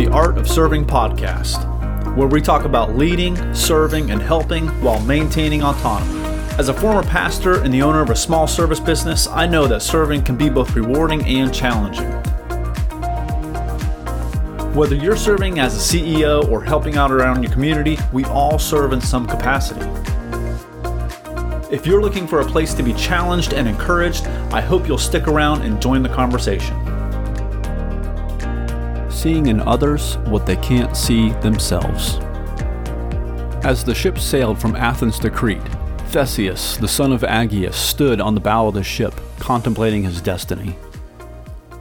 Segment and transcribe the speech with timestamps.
[0.00, 5.62] the Art of Serving podcast, where we talk about leading, serving, and helping while maintaining
[5.62, 6.18] autonomy.
[6.58, 9.82] As a former pastor and the owner of a small service business, I know that
[9.82, 12.10] serving can be both rewarding and challenging.
[14.72, 18.94] Whether you're serving as a CEO or helping out around your community, we all serve
[18.94, 19.84] in some capacity.
[21.70, 25.28] If you're looking for a place to be challenged and encouraged, I hope you'll stick
[25.28, 26.99] around and join the conversation
[29.20, 32.16] seeing in others what they can't see themselves.
[33.62, 35.60] As the ship sailed from Athens to Crete,
[36.06, 40.74] Theseus, the son of Aegeus, stood on the bow of the ship, contemplating his destiny.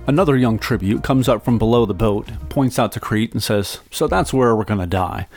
[0.05, 3.80] Another young tribute comes up from below the boat, points out to Crete, and says,
[3.89, 5.27] So that's where we're going to die.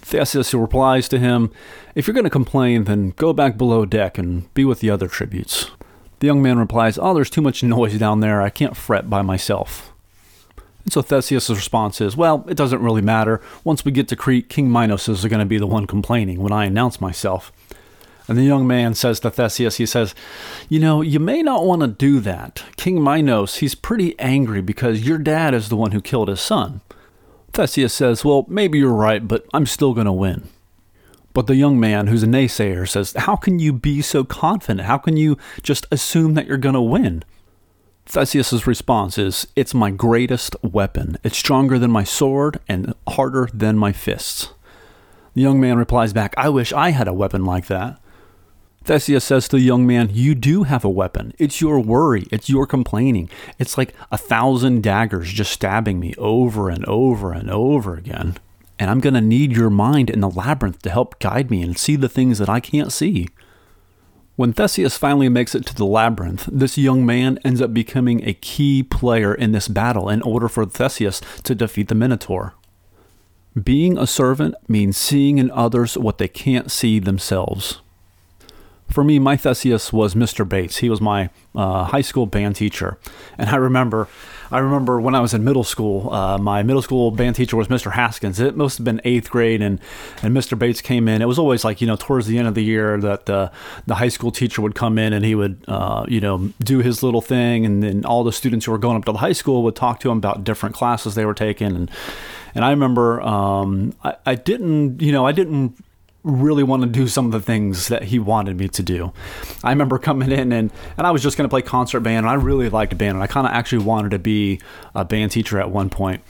[0.00, 1.52] Theseus replies to him,
[1.94, 5.06] If you're going to complain, then go back below deck and be with the other
[5.06, 5.70] tributes.
[6.18, 8.42] The young man replies, Oh, there's too much noise down there.
[8.42, 9.92] I can't fret by myself.
[10.90, 13.40] And so Theseus' response is, Well, it doesn't really matter.
[13.62, 16.50] Once we get to Crete, King Minos is going to be the one complaining when
[16.50, 17.52] I announce myself.
[18.26, 20.16] And the young man says to Theseus, he says,
[20.68, 22.64] You know, you may not want to do that.
[22.76, 26.80] King Minos, he's pretty angry because your dad is the one who killed his son.
[27.52, 30.48] Theseus says, Well, maybe you're right, but I'm still going to win.
[31.32, 34.88] But the young man, who's a naysayer, says, How can you be so confident?
[34.88, 37.22] How can you just assume that you're going to win?
[38.10, 41.16] Theseus' response is, It's my greatest weapon.
[41.22, 44.48] It's stronger than my sword and harder than my fists.
[45.34, 48.00] The young man replies back, I wish I had a weapon like that.
[48.82, 51.34] Theseus says to the young man, You do have a weapon.
[51.38, 52.26] It's your worry.
[52.32, 53.30] It's your complaining.
[53.60, 58.38] It's like a thousand daggers just stabbing me over and over and over again.
[58.76, 61.78] And I'm going to need your mind in the labyrinth to help guide me and
[61.78, 63.28] see the things that I can't see.
[64.40, 68.32] When Theseus finally makes it to the labyrinth, this young man ends up becoming a
[68.32, 72.54] key player in this battle in order for Theseus to defeat the Minotaur.
[73.62, 77.82] Being a servant means seeing in others what they can't see themselves.
[78.90, 80.48] For me, my Theseus was Mr.
[80.48, 80.78] Bates.
[80.78, 82.98] He was my uh, high school band teacher,
[83.38, 84.08] and I remember
[84.52, 87.68] I remember when I was in middle school, uh, my middle school band teacher was
[87.68, 87.92] Mr.
[87.92, 88.40] Haskins.
[88.40, 89.78] It must have been eighth grade, and
[90.22, 90.58] and Mr.
[90.58, 91.22] Bates came in.
[91.22, 93.52] It was always like you know towards the end of the year that the
[93.86, 97.02] the high school teacher would come in and he would uh, you know do his
[97.02, 99.62] little thing, and then all the students who were going up to the high school
[99.62, 101.90] would talk to him about different classes they were taking, and
[102.54, 105.76] and I remember um, I, I didn't you know I didn't
[106.22, 109.12] really want to do some of the things that he wanted me to do.
[109.64, 112.28] I remember coming in and, and I was just going to play concert band and
[112.28, 114.60] I really liked band and I kind of actually wanted to be
[114.94, 116.22] a band teacher at one point.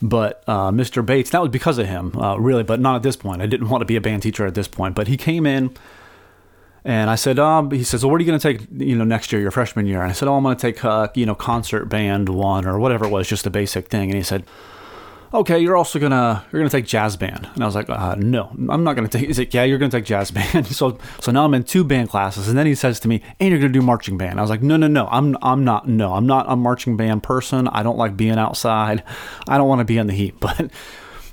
[0.00, 1.04] But uh, Mr.
[1.04, 3.42] Bates, that was because of him, uh, really, but not at this point.
[3.42, 4.94] I didn't want to be a band teacher at this point.
[4.94, 5.76] But he came in
[6.84, 9.04] and I said, um, he says, well, what are you going to take, you know,
[9.04, 10.00] next year, your freshman year?
[10.00, 12.78] And I said, oh, I'm going to take, uh, you know, concert band one or
[12.78, 14.08] whatever it was, just a basic thing.
[14.08, 14.44] And he said,
[15.32, 18.50] okay, you're also gonna you're gonna take jazz band, and I was like, uh, no,
[18.68, 19.26] I'm not gonna take.
[19.26, 20.66] He's like, yeah, you're gonna take jazz band.
[20.68, 23.50] so so now I'm in two band classes, and then he says to me, and
[23.50, 24.38] you're gonna do marching band.
[24.38, 25.88] I was like, no, no, no, I'm I'm not.
[25.88, 27.68] No, I'm not a marching band person.
[27.68, 29.02] I don't like being outside.
[29.46, 30.70] I don't want to be in the heat, but.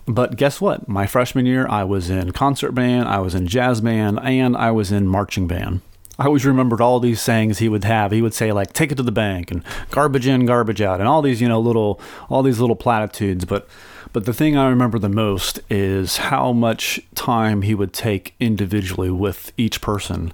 [0.07, 0.87] But guess what?
[0.87, 4.69] My freshman year, I was in concert band, I was in jazz band, and I
[4.69, 5.81] was in marching band.
[6.17, 8.11] I always remembered all these sayings he would have.
[8.11, 11.07] He would say like "take it to the bank" and "garbage in, garbage out," and
[11.07, 11.99] all these you know little
[12.29, 13.45] all these little platitudes.
[13.45, 13.67] But
[14.13, 19.09] but the thing I remember the most is how much time he would take individually
[19.09, 20.31] with each person.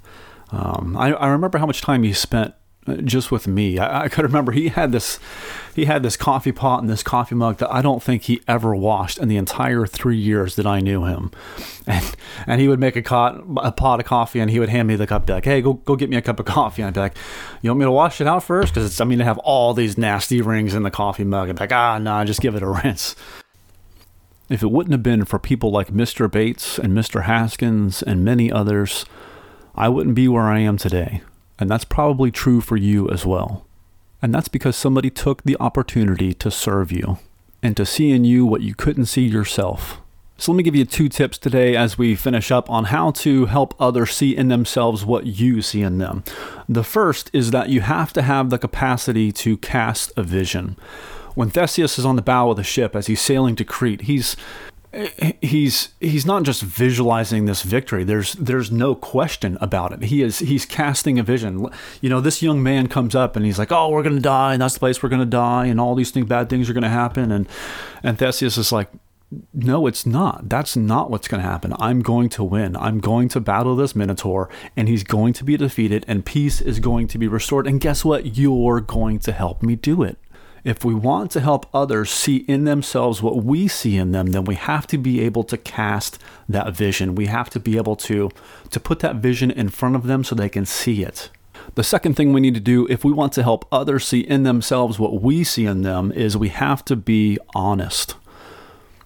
[0.52, 2.54] Um, I, I remember how much time he spent
[3.04, 3.78] just with me.
[3.78, 5.20] I, I could remember he had this
[5.76, 8.76] he had this coffee pot and this coffee mug that I don't think he ever
[8.76, 11.32] washed in the entire three years that I knew him.
[11.88, 12.16] And
[12.46, 14.96] and he would make a, pot a pot of coffee and he would hand me
[14.96, 16.94] the cup, be like, "Hey, go go get me a cup of coffee." And I'd
[16.94, 17.18] be like,
[17.64, 18.72] "You want me to wash it out first?
[18.72, 21.72] Because I mean, to have all these nasty rings in the coffee mug." And like,
[21.72, 23.16] "Ah, no, nah, just give it a rinse."
[24.48, 26.30] If it wouldn't have been for people like Mr.
[26.30, 27.24] Bates and Mr.
[27.24, 29.06] Haskins and many others,
[29.74, 31.24] I wouldn't be where I am today.
[31.62, 33.68] And that's probably true for you as well.
[34.20, 37.20] And that's because somebody took the opportunity to serve you
[37.62, 40.02] and to see in you what you couldn't see yourself.
[40.40, 43.46] So, let me give you two tips today as we finish up on how to
[43.46, 46.24] help others see in themselves what you see in them.
[46.68, 50.78] The first is that you have to have the capacity to cast a vision.
[51.36, 54.36] When Theseus is on the bow of the ship as he's sailing to Crete, he's
[55.42, 58.04] he's he's not just visualizing this victory.
[58.04, 60.04] There's there's no question about it.
[60.04, 61.68] He is he's casting a vision.
[62.02, 64.54] You know this young man comes up and he's like oh we're going to die.
[64.54, 65.68] And that's the place we're going to die.
[65.68, 67.32] And all these things bad things are going to happen.
[67.32, 67.48] And
[68.04, 68.90] and Theseus is like
[69.54, 70.50] no it's not.
[70.50, 71.74] That's not what's going to happen.
[71.80, 72.76] I'm going to win.
[72.76, 76.80] I'm going to battle this minotaur and he's going to be defeated and peace is
[76.80, 77.66] going to be restored.
[77.66, 78.38] And guess what?
[78.38, 80.18] You're going to help me do it
[80.64, 84.46] If we want to help others see in themselves what we see in them, then
[84.46, 87.16] we have to be able to cast that vision.
[87.16, 88.30] We have to be able to,
[88.70, 91.32] to put that vision in front of them so they can see it.
[91.76, 94.44] The second thing we need to do if we want to help others see in
[94.44, 98.16] themselves what we see in them is we have to be honest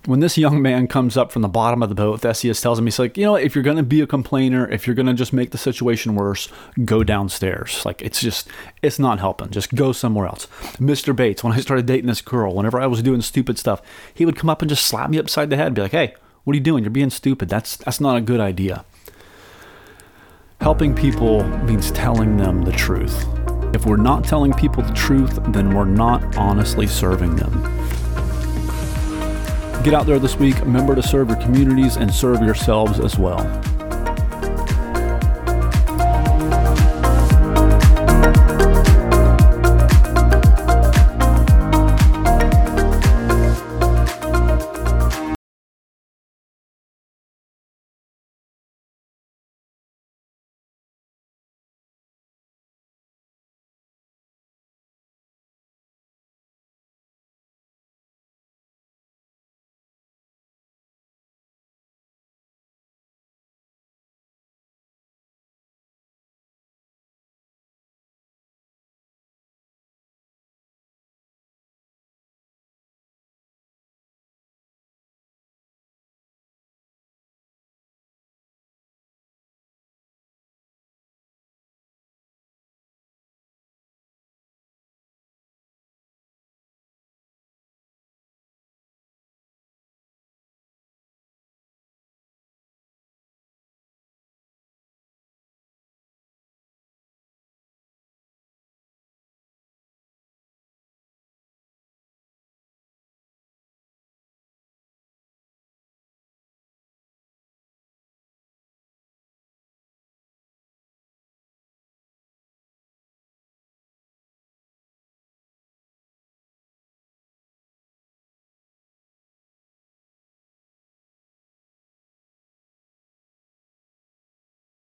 [0.06, 2.86] when this young man comes up from the bottom of the boat, Theseus tells him,
[2.86, 5.14] he's like, you know, if you're going to be a complainer, if you're going to
[5.14, 6.48] just make the situation worse,
[6.84, 7.84] go downstairs.
[7.86, 8.48] Like, it's just,
[8.82, 9.50] it's not helping.
[9.50, 10.48] Just go somewhere else.
[10.78, 11.16] Mr.
[11.16, 13.82] Bates, when I started dating this girl, whenever I was doing stupid stuff,
[14.14, 16.14] he would come up and just slap me upside the head and be like, hey,
[16.44, 16.84] what are you doing?
[16.84, 17.50] You're being stupid.
[17.50, 18.86] That's, that's not a good idea.
[20.62, 23.26] Helping people means telling them the truth.
[23.74, 27.85] If we're not telling people the truth, then we're not honestly serving them.
[29.86, 33.38] Get out there this week, remember to serve your communities and serve yourselves as well.